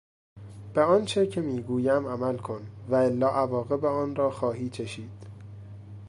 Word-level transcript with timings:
به 0.73 0.81
آنچه 0.81 1.27
که 1.27 1.41
میگویم 1.41 2.07
عمل 2.07 2.37
کن 2.37 2.67
والا 2.89 3.29
عواقب 3.29 3.85
آن 3.85 4.15
را 4.15 4.31
خواهی 4.31 4.69
چشید. 4.69 5.27